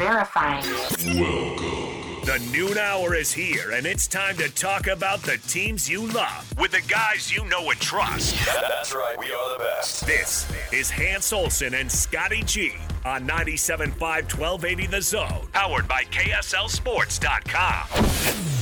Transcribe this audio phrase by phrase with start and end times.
[0.00, 0.64] verifying.
[1.20, 2.24] Welcome.
[2.24, 6.50] The noon hour is here, and it's time to talk about the teams you love
[6.58, 8.34] with the guys you know and trust.
[8.46, 10.06] That's right, we are the best.
[10.06, 12.72] This is Hans Olsen and Scotty G
[13.04, 18.59] on 97.5 1280 The Zone, powered by KSLSports.com.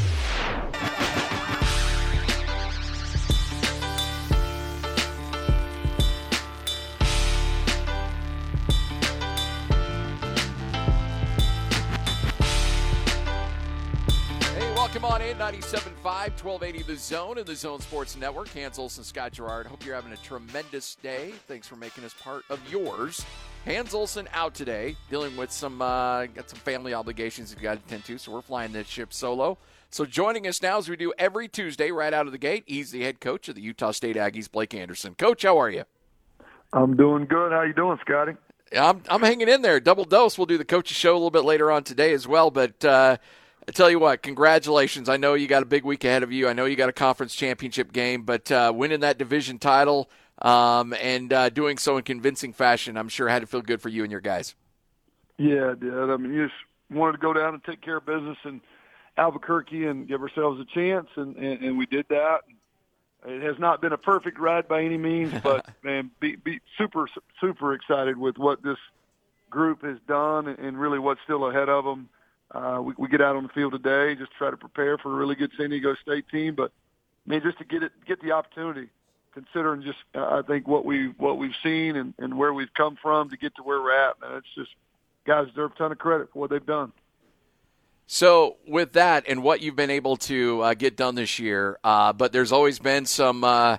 [15.29, 18.49] Welcome 97.5, 1280 The Zone and the Zone Sports Network.
[18.49, 19.67] Hans Olsen, Scott Garrard.
[19.67, 21.35] Hope you're having a tremendous day.
[21.47, 23.23] Thanks for making us part of yours.
[23.67, 27.81] Hans Olsen out today, dealing with some uh, got some family obligations he's got to
[27.87, 29.59] attend to, so we're flying this ship solo.
[29.91, 32.91] So joining us now, as we do every Tuesday, right out of the gate, he's
[32.91, 35.15] the head coach of the Utah State Aggies, Blake Anderson.
[35.15, 35.85] Coach, how are you?
[36.73, 37.53] I'm doing good.
[37.53, 38.33] How you doing, Scotty?
[38.75, 39.79] I'm I'm hanging in there.
[39.79, 40.39] Double dose.
[40.39, 42.83] We'll do the coach's show a little bit later on today as well, but.
[42.83, 43.19] Uh,
[43.69, 45.11] I tell you what, congratulations.
[45.11, 46.49] I know you got a big week ahead of you.
[46.49, 50.09] I know you got a conference championship game, but uh, winning that division title
[50.41, 53.91] um, and uh, doing so in convincing fashion, I'm sure had to feel good for
[53.91, 54.55] you and your guys.
[55.37, 55.93] Yeah, it did.
[55.93, 56.59] I mean, you just
[56.91, 58.63] wanted to go down and take care of business in
[59.19, 62.39] Albuquerque and give ourselves a chance, and, and, and we did that.
[63.27, 67.07] It has not been a perfect ride by any means, but man, be, be super
[67.39, 68.79] super excited with what this
[69.51, 72.09] group has done and really what's still ahead of them
[72.51, 75.17] uh, we, we get out on the field today, just try to prepare for a
[75.17, 76.55] really good San Diego State team.
[76.55, 76.73] But
[77.27, 78.89] I mean, just to get it, get the opportunity,
[79.35, 82.97] considering just uh, I think what we what we've seen and, and where we've come
[83.01, 84.71] from to get to where we're at, man, it's just
[85.27, 86.93] guys deserve a ton of credit for what they've done.
[88.11, 92.15] So, with that and what you've been able to uh, get done this year, uh,
[92.15, 93.77] but there's always been some uh,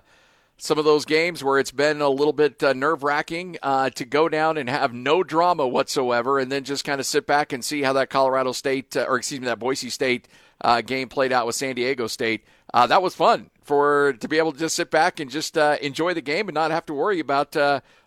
[0.59, 4.03] some of those games where it's been a little bit uh, nerve wracking uh, to
[4.03, 7.63] go down and have no drama whatsoever, and then just kind of sit back and
[7.63, 10.27] see how that Colorado State, uh, or excuse me, that Boise State
[10.61, 12.43] uh, game played out with San Diego State.
[12.73, 15.77] Uh, that was fun for to be able to just sit back and just uh,
[15.81, 17.55] enjoy the game and not have to worry about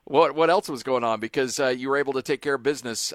[0.05, 3.15] what what else was going on because you were able to take care of business.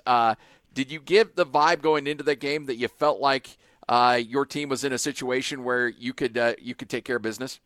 [0.74, 3.58] did you give the vibe going into that game that you felt like
[4.28, 7.60] your team was in a situation where you could you could take care of business?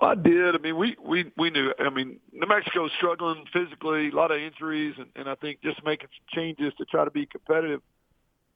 [0.00, 0.54] I did.
[0.54, 1.72] I mean, we we we knew.
[1.78, 5.82] I mean, New Mexico's struggling physically, a lot of injuries, and, and I think just
[5.84, 7.80] making some changes to try to be competitive.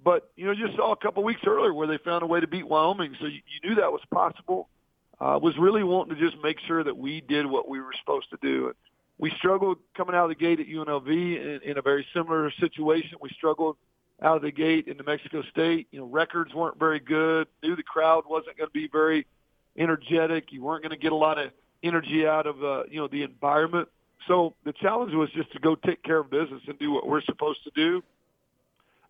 [0.05, 2.47] But you know, you saw a couple weeks earlier where they found a way to
[2.47, 4.69] beat Wyoming, so you, you knew that was possible.
[5.19, 8.31] Uh, was really wanting to just make sure that we did what we were supposed
[8.31, 8.73] to do.
[9.19, 13.19] We struggled coming out of the gate at UNLV in, in a very similar situation.
[13.21, 13.77] We struggled
[14.23, 15.89] out of the gate in New Mexico State.
[15.91, 17.49] You know, records weren't very good.
[17.63, 19.27] Knew the crowd wasn't going to be very
[19.77, 20.53] energetic.
[20.53, 21.51] You weren't going to get a lot of
[21.83, 23.89] energy out of uh, you know the environment.
[24.29, 27.23] So the challenge was just to go take care of business and do what we're
[27.23, 28.03] supposed to do.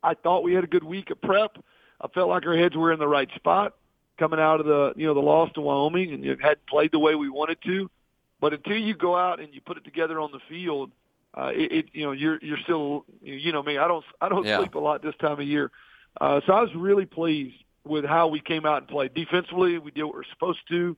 [0.02, 1.58] I thought we had a good week of prep.
[2.00, 3.74] I felt like our heads were in the right spot
[4.18, 6.98] coming out of the you know the loss to Wyoming, and you had played the
[6.98, 7.90] way we wanted to.
[8.40, 10.90] But until you go out and you put it together on the field,
[11.34, 13.78] uh, it, it you know you're you're still you know me.
[13.78, 14.58] I don't I don't yeah.
[14.58, 15.70] sleep a lot this time of year,
[16.20, 19.14] uh, so I was really pleased with how we came out and played.
[19.14, 20.96] Defensively, we did what we are supposed to.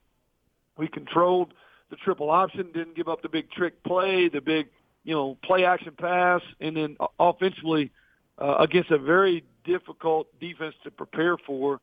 [0.76, 1.54] We controlled
[1.90, 4.68] the triple option, didn't give up the big trick play, the big,
[5.04, 7.90] you know, play action pass, and then offensively
[8.38, 11.80] uh, against a very difficult defense to prepare for,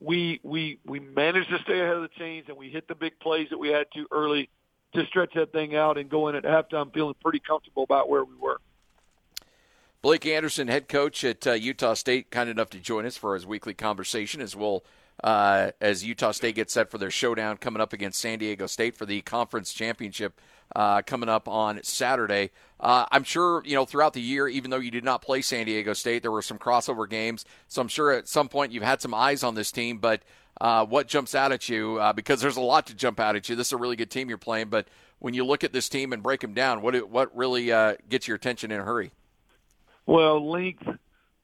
[0.00, 3.18] we we we managed to stay ahead of the chains and we hit the big
[3.18, 4.48] plays that we had to early
[4.94, 8.24] to stretch that thing out and go in at halftime feeling pretty comfortable about where
[8.24, 8.58] we were.
[10.00, 13.44] Blake Anderson, head coach at uh, Utah State, kind enough to join us for his
[13.44, 14.84] weekly conversation as well
[15.24, 18.96] uh, as Utah State gets set for their showdown coming up against San Diego State
[18.96, 20.40] for the conference championship
[20.76, 22.50] uh, coming up on Saturday.
[22.78, 25.66] Uh, I'm sure you know throughout the year, even though you did not play San
[25.66, 27.44] Diego State, there were some crossover games.
[27.66, 29.98] So I'm sure at some point you've had some eyes on this team.
[29.98, 30.22] But
[30.60, 31.98] uh, what jumps out at you?
[31.98, 33.56] Uh, because there's a lot to jump out at you.
[33.56, 34.86] This is a really good team you're playing, but
[35.18, 37.66] when you look at this team and break them down, what what really
[38.08, 39.10] gets your attention in a hurry?
[40.08, 40.88] Well, length,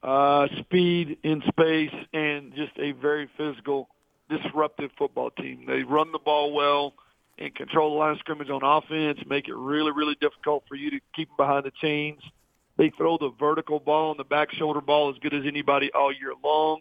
[0.02, 3.90] uh, speed in space, and just a very physical,
[4.30, 5.66] disruptive football team.
[5.66, 6.94] They run the ball well
[7.38, 10.90] and control the line of scrimmage on offense, make it really, really difficult for you
[10.92, 12.22] to keep them behind the chains.
[12.78, 16.10] They throw the vertical ball and the back shoulder ball as good as anybody all
[16.10, 16.80] year long.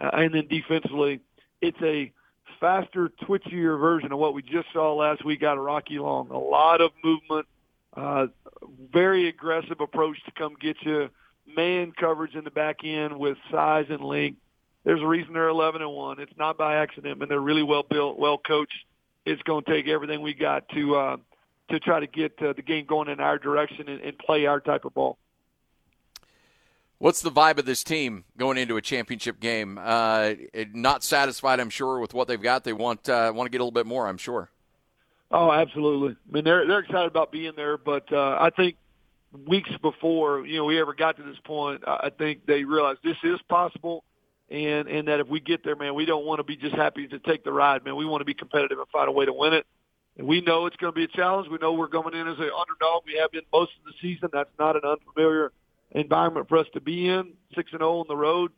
[0.00, 1.20] Uh, and then defensively,
[1.60, 2.10] it's a
[2.58, 6.30] faster, twitchier version of what we just saw last week out of Rocky Long.
[6.30, 7.46] A lot of movement,
[7.94, 8.28] uh,
[8.92, 11.10] very aggressive approach to come get you
[11.56, 14.38] man coverage in the back end with size and length.
[14.84, 16.20] There's a reason they're 11 and one.
[16.20, 18.84] It's not by accident, and they're really well built, well coached.
[19.24, 21.16] It's going to take everything we got to uh,
[21.70, 24.60] to try to get uh, the game going in our direction and, and play our
[24.60, 25.18] type of ball.
[26.98, 29.78] What's the vibe of this team going into a championship game?
[29.80, 30.34] Uh,
[30.72, 32.64] not satisfied, I'm sure, with what they've got.
[32.64, 34.08] They want uh, want to get a little bit more.
[34.08, 34.50] I'm sure.
[35.30, 36.16] Oh, absolutely.
[36.28, 38.76] I mean, they're they're excited about being there, but uh, I think
[39.46, 43.16] weeks before you know we ever got to this point, I think they realized this
[43.22, 44.04] is possible,
[44.50, 47.06] and and that if we get there, man, we don't want to be just happy
[47.08, 47.96] to take the ride, man.
[47.96, 49.66] We want to be competitive and find a way to win it.
[50.16, 51.48] And we know it's going to be a challenge.
[51.48, 53.04] We know we're going in as an underdog.
[53.06, 54.30] We have been most of the season.
[54.32, 55.52] That's not an unfamiliar
[55.92, 57.34] environment for us to be in.
[57.54, 58.50] Six and zero oh on the road,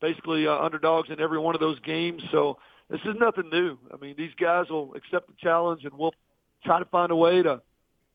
[0.00, 2.22] basically uh, underdogs in every one of those games.
[2.30, 2.58] So
[2.88, 3.78] this is nothing new.
[3.92, 6.14] I mean, these guys will accept the challenge, and we'll
[6.64, 7.62] try to find a way to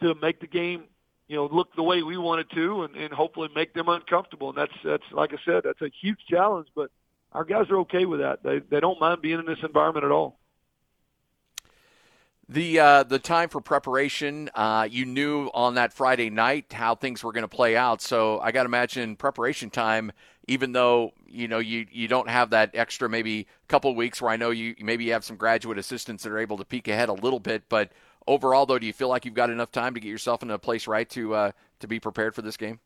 [0.02, 0.84] to make the game,
[1.30, 4.50] you know, look the way we want it to, and, and hopefully make them uncomfortable.
[4.50, 6.92] And that's that's like I said, that's a huge challenge, but
[7.32, 8.44] our guys are okay with that.
[8.44, 10.38] They they don't mind being in this environment at all.
[12.48, 17.24] The uh, the time for preparation, uh, you knew on that Friday night how things
[17.24, 18.04] were going to play out.
[18.04, 20.12] So I got to imagine preparation time,
[20.48, 24.38] even though you know you, you don't have that extra maybe couple weeks where I
[24.38, 27.14] know you maybe you have some graduate assistants that are able to peek ahead a
[27.14, 27.64] little bit.
[27.68, 27.92] But
[28.28, 30.60] overall, though, do you feel like you've got enough time to get yourself in a
[30.60, 32.80] place right to uh, to be prepared for this game?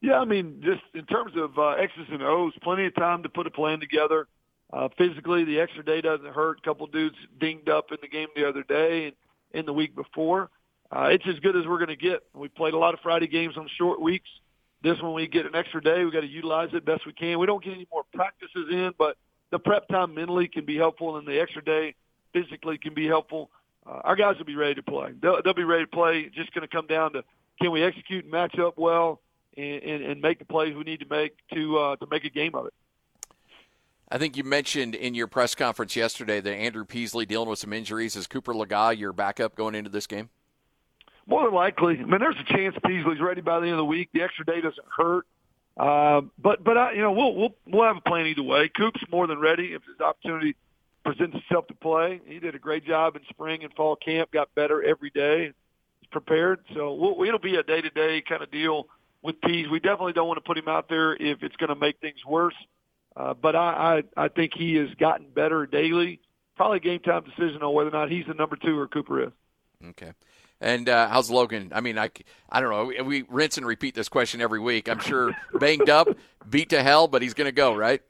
[0.00, 3.28] Yeah, I mean, just in terms of uh, X's and O's, plenty of time to
[3.28, 4.26] put a plan together.
[4.72, 6.58] Uh, physically, the extra day doesn't hurt.
[6.58, 9.14] A couple dudes dinged up in the game the other day and
[9.52, 10.48] in the week before.
[10.90, 12.22] Uh, it's as good as we're going to get.
[12.34, 14.28] We played a lot of Friday games on short weeks.
[14.82, 16.04] This one, we get an extra day.
[16.04, 17.38] We got to utilize it best we can.
[17.38, 19.16] We don't get any more practices in, but
[19.50, 21.94] the prep time mentally can be helpful, and the extra day
[22.32, 23.50] physically can be helpful.
[23.86, 25.12] Uh, our guys will be ready to play.
[25.20, 26.30] They'll, they'll be ready to play.
[26.34, 27.24] Just going to come down to
[27.60, 29.20] can we execute and match up well
[29.56, 32.30] and, and, and make the plays we need to make to uh, to make a
[32.30, 32.74] game of it.
[34.12, 37.72] I think you mentioned in your press conference yesterday that Andrew Peasley dealing with some
[37.72, 38.14] injuries.
[38.14, 40.28] Is Cooper Legas your backup going into this game?
[41.26, 41.98] More than likely.
[41.98, 44.10] I mean, there's a chance Peasley's ready by the end of the week.
[44.12, 45.26] The extra day doesn't hurt.
[45.78, 48.68] Uh, but but I, you know we'll we'll we'll have a plan either way.
[48.68, 50.56] Coop's more than ready if his opportunity
[51.06, 52.20] presents itself to play.
[52.26, 54.30] He did a great job in spring and fall camp.
[54.30, 55.54] Got better every day.
[56.00, 56.60] He's prepared.
[56.74, 58.88] So we'll, it'll be a day to day kind of deal
[59.22, 59.70] with Pease.
[59.70, 62.22] We definitely don't want to put him out there if it's going to make things
[62.26, 62.56] worse.
[63.16, 66.20] Uh, but I, I, I think he has gotten better daily.
[66.56, 69.32] Probably game time decision on whether or not he's the number two or Cooper is.
[69.88, 70.12] Okay.
[70.60, 71.72] And uh, how's Logan?
[71.74, 72.10] I mean, I,
[72.48, 73.04] I don't know.
[73.04, 74.88] We rinse and repeat this question every week.
[74.88, 76.08] I'm sure banged up,
[76.48, 78.00] beat to hell, but he's going to go, right?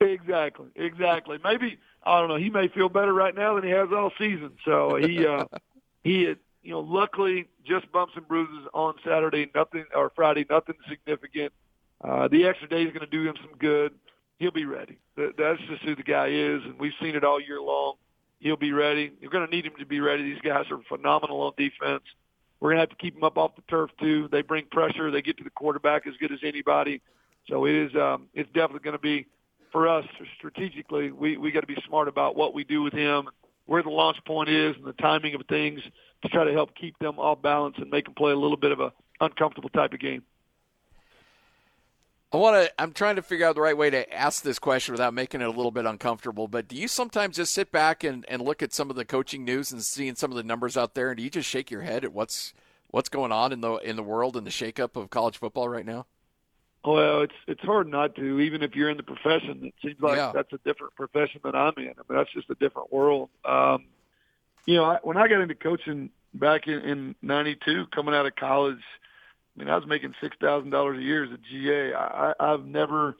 [0.00, 0.66] Exactly.
[0.74, 1.38] Exactly.
[1.42, 2.36] Maybe I don't know.
[2.36, 4.52] He may feel better right now than he has all season.
[4.64, 5.44] So he uh,
[6.04, 10.74] he had, you know, luckily just bumps and bruises on Saturday, nothing or Friday, nothing
[10.88, 11.52] significant.
[12.02, 13.92] Uh, the extra day is going to do him some good
[14.38, 14.98] he'll be ready.
[15.16, 17.94] That's just who the guy is, and we've seen it all year long.
[18.40, 19.12] He'll be ready.
[19.20, 20.22] You're going to need him to be ready.
[20.22, 22.02] These guys are phenomenal on defense.
[22.60, 24.28] We're going to have to keep them up off the turf too.
[24.30, 25.10] They bring pressure.
[25.10, 27.00] They get to the quarterback as good as anybody.
[27.48, 27.94] So it is.
[27.94, 29.26] Um, it's definitely going to be
[29.72, 30.04] for us
[30.38, 31.10] strategically.
[31.10, 33.28] We we got to be smart about what we do with him,
[33.66, 35.80] where the launch point is, and the timing of things
[36.22, 38.72] to try to help keep them off balance and make them play a little bit
[38.72, 40.22] of a uncomfortable type of game.
[42.34, 42.82] I want to.
[42.82, 45.44] I'm trying to figure out the right way to ask this question without making it
[45.44, 46.48] a little bit uncomfortable.
[46.48, 49.44] But do you sometimes just sit back and, and look at some of the coaching
[49.44, 51.82] news and seeing some of the numbers out there, and do you just shake your
[51.82, 52.52] head at what's
[52.90, 55.86] what's going on in the in the world and the shakeup of college football right
[55.86, 56.06] now?
[56.84, 59.60] Well, it's it's hard not to, even if you're in the profession.
[59.66, 60.32] It seems like yeah.
[60.34, 61.84] that's a different profession than I'm in.
[61.84, 63.30] I mean, that's just a different world.
[63.44, 63.84] Um,
[64.66, 68.82] you know, I, when I got into coaching back in '92, coming out of college
[69.56, 71.94] I mean, I was making six thousand dollars a year as a GA.
[71.94, 73.16] I, I've never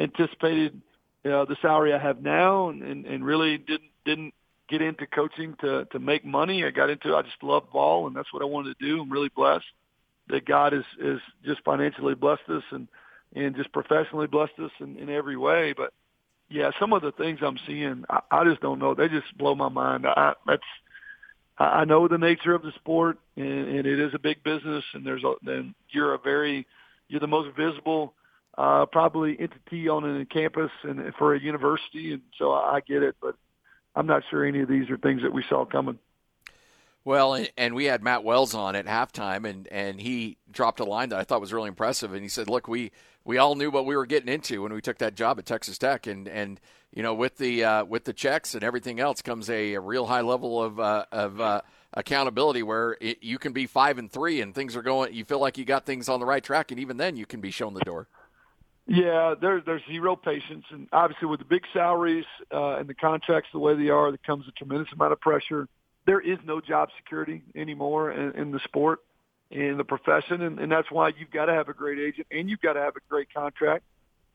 [0.00, 0.80] anticipated
[1.24, 4.34] uh, the salary I have now, and, and, and really didn't didn't
[4.68, 6.64] get into coaching to to make money.
[6.64, 9.00] I got into I just love ball, and that's what I wanted to do.
[9.00, 9.64] I'm really blessed
[10.28, 12.88] that God is is just financially blessed us and
[13.34, 15.74] and just professionally blessed us in, in every way.
[15.76, 15.92] But
[16.48, 18.94] yeah, some of the things I'm seeing, I, I just don't know.
[18.94, 20.06] They just blow my mind.
[20.06, 20.62] I, that's
[21.58, 25.04] I know the nature of the sport, and, and it is a big business, and
[25.04, 26.66] there's a, and you're a very,
[27.08, 28.14] you're the most visible,
[28.56, 33.16] uh, probably entity on a campus and for a university, and so I get it,
[33.20, 33.34] but
[33.96, 35.98] I'm not sure any of these are things that we saw coming.
[37.04, 41.08] Well, and we had Matt Wells on at halftime, and, and he dropped a line
[41.08, 42.12] that I thought was really impressive.
[42.12, 42.92] And he said, "Look, we
[43.24, 45.78] we all knew what we were getting into when we took that job at Texas
[45.78, 46.60] Tech, and and
[46.92, 50.06] you know with the uh, with the checks and everything else comes a, a real
[50.06, 51.60] high level of uh, of uh,
[51.94, 55.12] accountability where it, you can be five and three, and things are going.
[55.14, 57.40] You feel like you got things on the right track, and even then, you can
[57.40, 58.08] be shown the door."
[58.86, 63.50] Yeah, there's there's zero patience, and obviously with the big salaries uh, and the contracts
[63.52, 65.68] the way they are, there comes a tremendous amount of pressure
[66.08, 69.00] there is no job security anymore in, in the sport.
[69.50, 72.48] in the profession, and, and that's why you've got to have a great agent and
[72.48, 73.84] you've got to have a great contract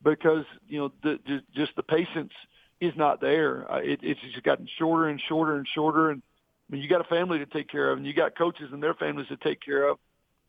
[0.04, 2.32] because you know the, just, just the patience
[2.80, 3.70] is not there.
[3.70, 6.22] Uh, it, it's just gotten shorter and shorter and shorter, and
[6.68, 8.82] I mean, you got a family to take care of, and you got coaches and
[8.82, 9.98] their families to take care of.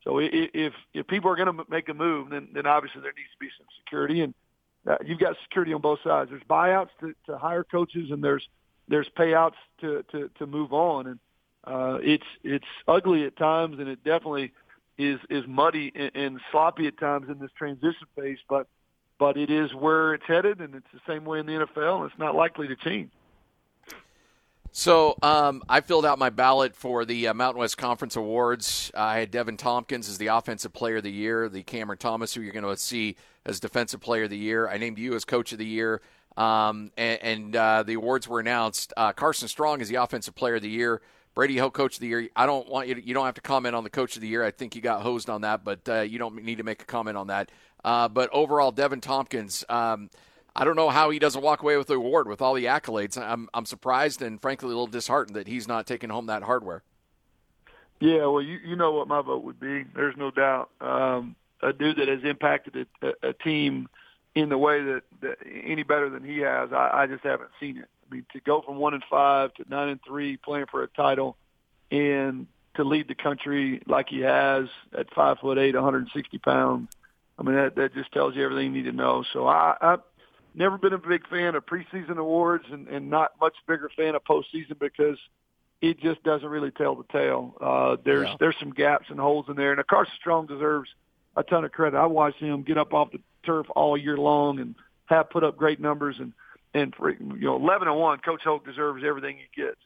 [0.04, 3.32] So if if people are going to make a move, then then obviously there needs
[3.32, 4.34] to be some security, and
[4.88, 6.30] uh, you've got security on both sides.
[6.30, 8.48] There's buyouts to, to hire coaches, and there's
[8.88, 11.20] there's payouts to to, to move on, and
[11.64, 14.52] uh, it's it's ugly at times, and it definitely
[14.98, 18.38] is is muddy and, and sloppy at times in this transition phase.
[18.48, 18.68] But
[19.18, 22.12] but it is where it's headed, and it's the same way in the NFL, and
[22.12, 23.12] it's not likely to change.
[24.78, 28.92] So um, I filled out my ballot for the uh, Mountain West Conference Awards.
[28.94, 32.42] I had Deven Thompkins as the Offensive Player of the Year, the Cameron Thomas, who
[32.42, 34.68] you're going to see as Defensive Player of the Year.
[34.68, 36.02] I named you as Coach of the Year,
[36.36, 38.92] um, and, and uh, the awards were announced.
[38.98, 41.02] Uh, Carson Strong is the Offensive Player of the Year.
[41.36, 42.30] Brady Hoke Coach of the Year.
[42.36, 42.96] I don't want you.
[42.96, 44.44] To, you don't have to comment on the Coach of the Year.
[44.44, 46.86] I think you got hosed on that, but uh, you don't need to make a
[46.86, 47.50] comment on that.
[47.86, 49.64] Uh, but overall, Deven Thompkins.
[49.70, 50.10] Um,
[50.56, 53.16] I don't know how he doesn't walk away with the award with all the accolades.
[53.16, 56.82] I'm I'm surprised and frankly a little disheartened that he's not taking home that hardware.
[58.00, 59.86] Yeah, well, you you know what my vote would be.
[59.96, 60.70] There's no doubt.
[60.82, 63.88] Um, a dude that has impacted a, a, a team
[64.34, 67.78] in the way that, that any better than he has, I, I just haven't seen
[67.78, 67.86] it.
[68.10, 70.88] I mean, to go from one and five to nine and three, playing for a
[70.88, 71.38] title,
[71.92, 76.90] and to lead the country like he has at five foot eight, 160 pounds.
[77.38, 79.24] I mean, that that just tells you everything you need to know.
[79.34, 79.98] So I, I
[80.54, 84.24] never been a big fan of preseason awards and, and not much bigger fan of
[84.24, 85.18] postseason because
[85.82, 87.56] it just doesn't really tell the tale.
[87.60, 88.36] Uh, there's yeah.
[88.40, 90.90] there's some gaps and holes in there, and Carson Strong deserves
[91.36, 91.98] a ton of credit.
[91.98, 94.76] I watched him get up off the turf all year long and
[95.06, 96.34] have put up great numbers and
[96.74, 99.78] and for, you know 11 and one, Coach Hoke deserves everything he gets.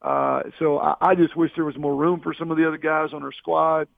[0.00, 2.78] Uh, so I, I just wish there was more room for some of the other
[2.78, 3.88] guys on our squad.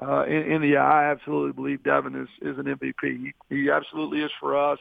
[0.00, 2.94] Uh, and, and yeah, I absolutely believe Deven is is an MVP.
[3.02, 4.78] He, he absolutely is for us.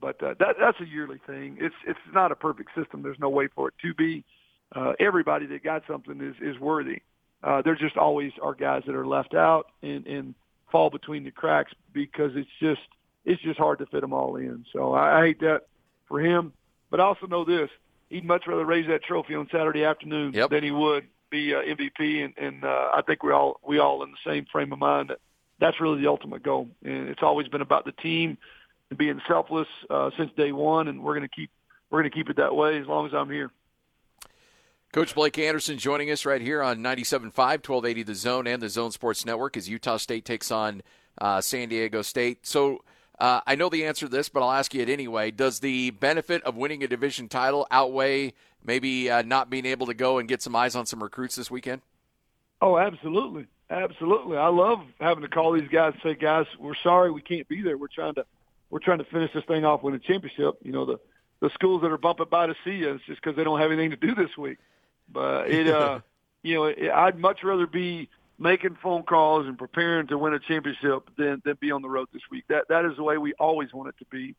[0.00, 1.58] But uh, that that's a yearly thing.
[1.60, 3.02] It's it's not a perfect system.
[3.02, 4.24] There's no way for it to be.
[4.74, 7.02] Uh, everybody that got something is is worthy.
[7.42, 10.34] Uh, there just always are guys that are left out and and
[10.72, 12.80] fall between the cracks because it's just
[13.24, 14.64] it's just hard to fit them all in.
[14.72, 15.62] So I, I hate that
[16.08, 16.52] for him.
[16.90, 17.70] But I also know this:
[18.08, 20.50] he'd much rather raise that trophy on Saturday afternoon yep.
[20.50, 22.24] than he would be uh, MVP.
[22.24, 25.10] And, and uh, I think we all we all in the same frame of mind
[25.10, 25.18] that
[25.58, 26.68] that's really the ultimate goal.
[26.84, 28.38] And it's always been about the team
[28.90, 31.50] and being selfless uh, since day one, and we're going to keep
[31.90, 33.50] we're going to keep it that way as long as I'm here.
[34.92, 38.90] Coach Blake Anderson joining us right here on 97.5, 1280 The Zone and the Zone
[38.90, 40.82] Sports Network as Utah State takes on
[41.18, 42.46] uh, San Diego State.
[42.46, 42.84] So
[43.18, 45.30] uh, I know the answer to this, but I'll ask you it anyway.
[45.30, 49.94] Does the benefit of winning a division title outweigh maybe uh, not being able to
[49.94, 51.82] go and get some eyes on some recruits this weekend?
[52.60, 53.46] Oh, absolutely.
[53.70, 54.36] Absolutely.
[54.36, 57.62] I love having to call these guys and say, guys, we're sorry we can't be
[57.62, 57.78] there.
[57.78, 58.26] We're trying to
[58.70, 60.56] we're trying to finish this thing off with a championship.
[60.62, 60.98] You know, the
[61.40, 63.90] the schools that are bumping by to see us just because they don't have anything
[63.90, 64.58] to do this week.
[65.10, 66.00] But it, uh,
[66.42, 70.38] you know, it, I'd much rather be making phone calls and preparing to win a
[70.38, 72.44] championship than than be on the road this week.
[72.48, 74.34] That that is the way we always want it to be,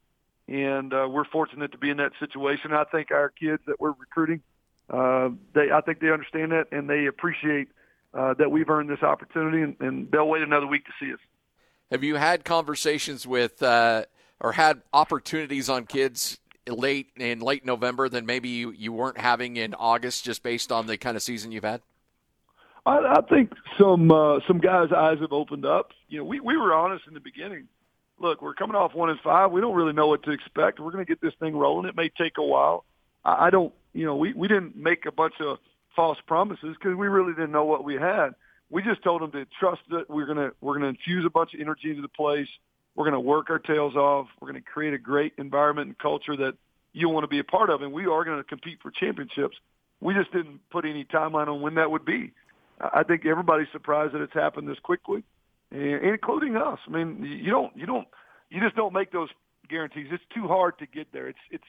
[0.47, 2.73] and uh, we're fortunate to be in that situation.
[2.73, 4.41] I think our kids that we're recruiting,
[4.89, 7.69] uh, they I think they understand that and they appreciate
[8.13, 11.19] uh, that we've earned this opportunity, and, and they'll wait another week to see us.
[11.91, 14.05] Have you had conversations with uh,
[14.39, 19.57] or had opportunities on kids late in late November than maybe you, you weren't having
[19.57, 21.81] in August just based on the kind of season you've had?
[22.85, 25.91] I, I think some uh, some guys' eyes have opened up.
[26.09, 27.67] You know, we we were honest in the beginning.
[28.23, 29.51] Look, we're coming off one and five.
[29.51, 30.79] We don't really know what to expect.
[30.79, 31.89] We're going to get this thing rolling.
[31.89, 32.85] It may take a while.
[33.25, 33.73] I, I don't.
[33.93, 35.57] You know, we we didn't make a bunch of
[35.93, 38.29] false promises because we really didn't know what we had.
[38.69, 41.59] We just told them to trust that we're gonna we're gonna infuse a bunch of
[41.59, 42.47] energy into the place.
[42.95, 44.27] We're going to work our tails off.
[44.39, 46.53] We're going to create a great environment and culture that
[46.93, 49.57] you want to be a part of, and we are going to compete for championships.
[49.99, 52.31] We just didn't put any timeline on when that would be.
[52.79, 55.23] I think everybody's surprised that it's happened this quickly,
[55.73, 56.79] including us.
[56.87, 58.07] I mean, you don't, you don't,
[58.49, 59.29] you just don't make those
[59.69, 60.07] guarantees.
[60.11, 61.27] It's too hard to get there.
[61.27, 61.63] It's, it's,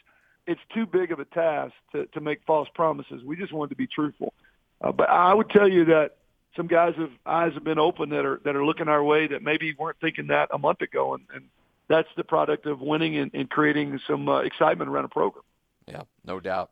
[0.46, 3.22] it's too big of a task to, to make false promises.
[3.24, 4.34] We just wanted to be truthful.
[4.80, 6.16] Uh, but I would tell you that
[6.56, 9.42] some guys have eyes have been open that are that are looking our way that
[9.42, 11.44] maybe weren't thinking that a month ago, and, and
[11.88, 15.44] that's the product of winning and, and creating some uh, excitement around a program.
[15.86, 16.70] Yeah, no doubt.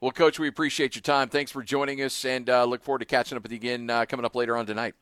[0.00, 1.28] Well, Coach, we appreciate your time.
[1.28, 4.04] Thanks for joining us, and uh, look forward to catching up with you again uh,
[4.06, 4.94] coming up later on tonight.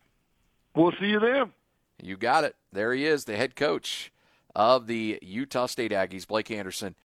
[0.76, 1.52] We'll see you then.
[2.00, 2.56] You got it.
[2.72, 4.12] There he is, the head coach
[4.54, 6.94] of the Utah State Aggies, Blake Anderson.